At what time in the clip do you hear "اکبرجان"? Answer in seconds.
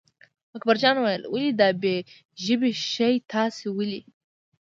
0.57-0.95